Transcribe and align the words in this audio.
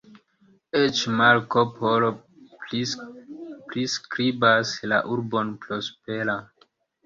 Eĉ 0.77 1.01
Marko 1.19 1.63
Polo 1.75 2.09
priskribas 2.63 4.75
la 4.95 5.03
urbon 5.15 5.57
prospera. 5.67 6.41